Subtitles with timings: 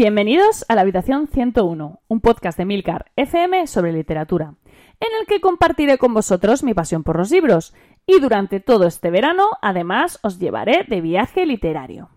[0.00, 4.54] Bienvenidos a la Habitación 101, un podcast de Milcar FM sobre literatura,
[4.98, 7.74] en el que compartiré con vosotros mi pasión por los libros
[8.06, 12.08] y durante todo este verano además os llevaré de viaje literario.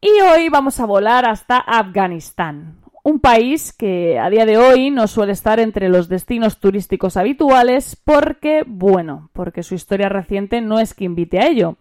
[0.00, 5.08] Y hoy vamos a volar hasta Afganistán, un país que a día de hoy no
[5.08, 10.94] suele estar entre los destinos turísticos habituales porque, bueno, porque su historia reciente no es
[10.94, 11.76] que invite a ello.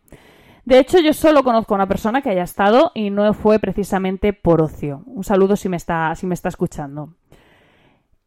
[0.66, 4.32] De hecho, yo solo conozco a una persona que haya estado y no fue precisamente
[4.32, 5.04] por ocio.
[5.06, 7.10] Un saludo si me está, si me está escuchando.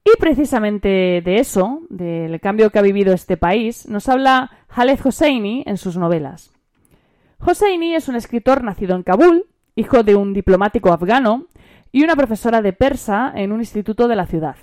[0.05, 5.65] Y precisamente de eso, del cambio que ha vivido este país, nos habla Khaled Hosseini
[5.67, 6.53] en sus novelas.
[7.41, 11.47] Hosseini es un escritor nacido en Kabul, hijo de un diplomático afgano
[11.91, 14.57] y una profesora de persa en un instituto de la ciudad.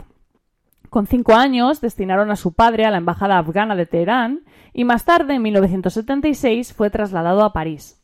[0.94, 4.42] Con cinco años destinaron a su padre a la embajada afgana de Teherán
[4.74, 8.00] y más tarde, en 1976, fue trasladado a París.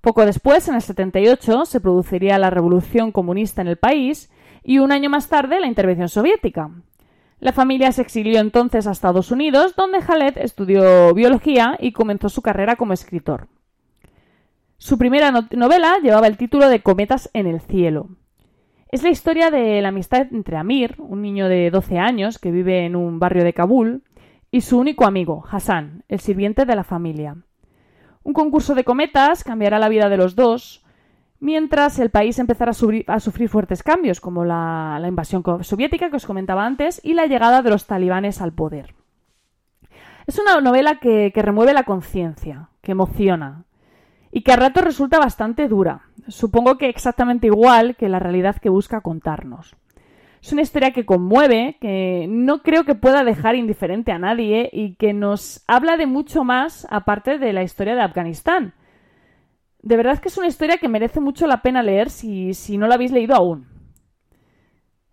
[0.00, 4.32] Poco después, en el 78, se produciría la revolución comunista en el país
[4.62, 6.70] y un año más tarde la intervención soviética.
[7.40, 12.40] La familia se exilió entonces a Estados Unidos, donde Khaled estudió biología y comenzó su
[12.40, 13.48] carrera como escritor.
[14.78, 18.08] Su primera novela llevaba el título de Cometas en el cielo.
[18.94, 22.86] Es la historia de la amistad entre Amir, un niño de 12 años que vive
[22.86, 24.04] en un barrio de Kabul,
[24.52, 27.38] y su único amigo, Hassan, el sirviente de la familia.
[28.22, 30.84] Un concurso de cometas cambiará la vida de los dos,
[31.40, 36.64] mientras el país empezará a, sufrir fuertes cambios, como la, invasión soviética que os comentaba
[36.64, 38.94] antes y la llegada de los talibanes al poder.
[40.28, 43.64] Es una novela que, que remueve la conciencia, que emociona,
[44.36, 48.68] y que a rato resulta bastante dura, supongo que exactamente igual que la realidad que
[48.68, 49.76] busca contarnos.
[50.42, 54.96] Es una historia que conmueve, que no creo que pueda dejar indiferente a nadie y
[54.96, 58.74] que nos habla de mucho más aparte de la historia de Afganistán.
[59.82, 62.96] De verdad que es una historia que merece mucho la pena leer si, no la
[62.96, 63.68] habéis leído aún.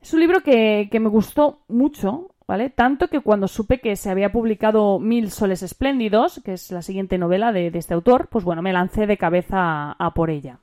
[0.01, 2.30] Es un libro que, que me gustó mucho
[2.69, 7.17] tanto que cuando supe que se había publicado Mil soles espléndidos, que es la siguiente
[7.17, 10.59] novela de, este autor, pues bueno, me lancé de cabeza a, por ella.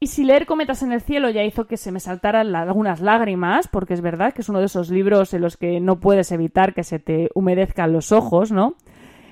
[0.00, 3.68] Y si leer Cometas en el cielo ya hizo que se me saltaran algunas lágrimas,
[3.68, 6.74] porque es verdad que es uno de esos libros en los que no puedes evitar
[6.74, 8.74] que se te humedezcan los ojos, ¿no?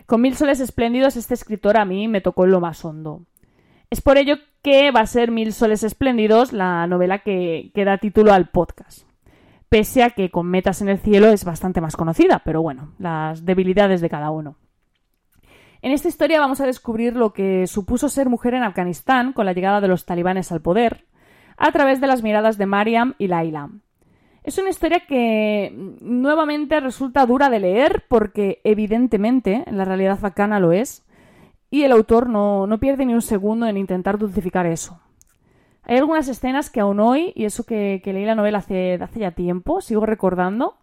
[0.07, 3.23] Con Mil soles espléndidos este escritor a mí me tocó en lo más hondo.
[3.91, 8.33] Es por ello que va a ser Mil soles espléndidos la novela que da título
[8.33, 9.10] al podcast
[9.71, 13.47] pese a que con Metas en el cielo es bastante más conocida, pero bueno, las
[13.47, 14.57] debilidades de cada uno.
[15.81, 19.55] En esta historia vamos a descubrir lo que supuso ser mujer en Afganistán con la
[19.55, 21.07] llegada de los talibanes al poder,
[21.57, 23.71] a través de las miradas de Mariam y Laila.
[24.43, 30.59] Es una historia que nuevamente resulta dura de leer porque evidentemente en la realidad afgana
[30.59, 31.07] lo es,
[31.71, 35.01] y el autor no, no pierde ni un segundo en intentar dulcificar eso.
[35.91, 39.33] Hay algunas escenas que aún hoy, y eso que, leí la novela hace, hace, ya
[39.33, 40.77] tiempo, sigo recordando.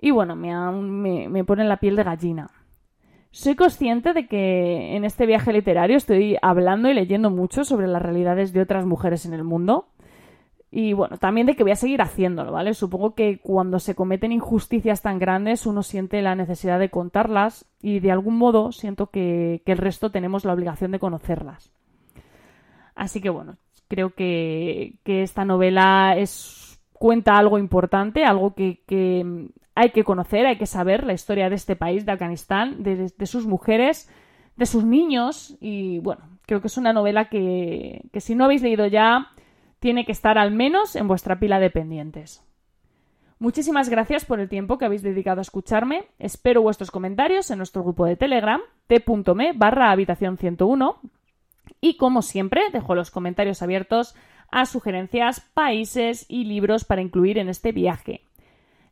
[0.00, 2.50] Y bueno, me, me, pone la piel de gallina.
[3.30, 8.00] Soy consciente de que en este viaje literario estoy hablando y leyendo mucho sobre las
[8.00, 9.88] realidades de otras mujeres en el mundo.
[10.70, 12.72] Y bueno, también de que voy a seguir haciéndolo, ¿vale?
[12.72, 18.00] Supongo que cuando se cometen injusticias tan grandes uno siente la necesidad de contarlas y
[18.00, 21.70] de algún modo siento que, que el resto tenemos la obligación de conocerlas.
[22.94, 23.58] Así que bueno,
[23.92, 30.64] Creo que, esta novela es, cuenta algo importante, algo que, hay que conocer, hay que
[30.64, 34.08] saber la historia de este país, de Afganistán, de, sus mujeres,
[34.56, 35.58] de sus niños.
[35.60, 39.28] Y bueno, creo que es una novela que, que si no habéis leído ya,
[39.78, 42.42] tiene que estar al menos en vuestra pila de pendientes.
[43.40, 46.06] Muchísimas gracias por el tiempo que habéis dedicado a escucharme.
[46.18, 50.98] Espero vuestros comentarios en nuestro grupo de Telegram, t.me barra habitación 101
[51.82, 54.14] y como siempre, dejo los comentarios abiertos
[54.50, 58.22] a sugerencias, países y libros para incluir en este viaje.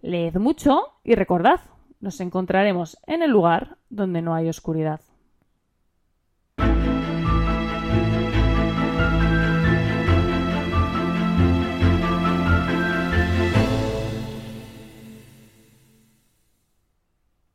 [0.02, 1.60] Leed mucho y recordad,
[2.00, 5.00] nos encontraremos en el lugar donde no hay oscuridad.